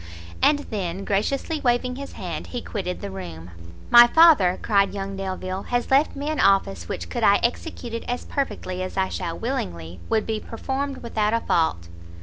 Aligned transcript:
And 0.41 0.57
then, 0.71 1.05
graciously 1.05 1.59
waving 1.61 1.95
his 1.95 2.13
hand, 2.13 2.47
he 2.47 2.61
quitted 2.63 3.01
the 3.01 3.11
room. 3.11 3.51
"My 3.91 4.07
father," 4.07 4.57
cried 4.59 4.95
young 4.95 5.15
Delvile, 5.15 5.67
"has 5.69 5.91
left 5.91 6.15
me 6.15 6.27
an 6.31 6.39
office 6.39 6.89
which, 6.89 7.07
could 7.07 7.23
I 7.23 7.35
execute 7.43 7.93
it 7.93 8.05
as 8.07 8.25
perfectly 8.25 8.81
as 8.81 8.97
I 8.97 9.09
shall 9.09 9.37
willingly, 9.37 9.99
would 10.09 10.25
be 10.25 10.39
performed 10.39 11.03
without 11.03 11.35
a 11.35 11.41
fault." 11.41 11.87